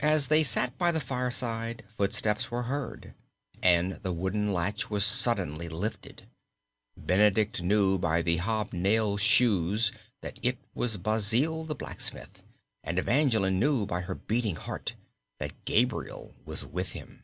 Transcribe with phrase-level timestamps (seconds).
[0.00, 3.14] As they sat by the fireside, footsteps were heard,
[3.62, 6.26] and the wooden latch was suddenly lifted.
[6.96, 12.42] Benedict knew by the hob nailed shoes that it was Basil the blacksmith,
[12.82, 14.96] and Evangeline knew by her beating heart
[15.38, 17.22] that Gabriel was with him.